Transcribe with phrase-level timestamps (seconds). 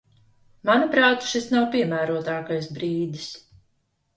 [0.69, 3.29] Manuprāt, šis nav piemērotākais brīdis.